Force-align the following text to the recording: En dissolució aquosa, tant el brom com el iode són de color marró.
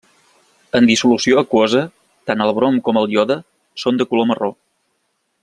En 0.77 0.87
dissolució 0.91 1.41
aquosa, 1.41 1.83
tant 2.31 2.41
el 2.47 2.55
brom 2.61 2.81
com 2.89 3.01
el 3.03 3.13
iode 3.17 3.39
són 3.85 4.01
de 4.01 4.09
color 4.15 4.29
marró. 4.33 4.51